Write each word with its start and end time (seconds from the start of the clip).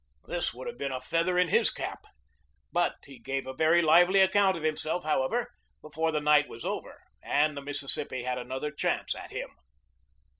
This 0.25 0.51
would 0.51 0.65
have 0.65 0.79
been 0.79 0.91
a 0.91 0.99
feather 0.99 1.37
in 1.37 1.49
his 1.49 1.69
cap. 1.69 2.05
But 2.71 2.95
he 3.05 3.19
gave 3.19 3.45
a 3.45 3.53
very 3.53 3.83
lively 3.83 4.19
account 4.21 4.57
of 4.57 4.63
himself, 4.63 5.03
how 5.03 5.23
ever, 5.23 5.51
before 5.79 6.11
the 6.11 6.19
night 6.19 6.49
was 6.49 6.65
over, 6.65 6.97
and 7.21 7.55
the 7.55 7.61
Mississippi 7.61 8.23
had 8.23 8.39
another 8.39 8.71
chance 8.71 9.13
at 9.13 9.29
him. 9.29 9.51